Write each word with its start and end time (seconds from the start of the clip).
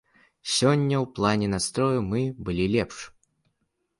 Сёння 0.53 0.95
ў 1.03 1.09
плане 1.19 1.49
настрою 1.55 1.99
мы 2.11 2.21
былі 2.47 2.65
лепш. 2.77 2.97